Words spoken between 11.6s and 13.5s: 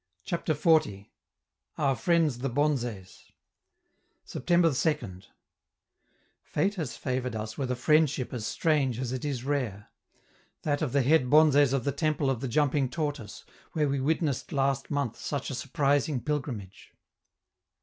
of the temple of the jumping Tortoise,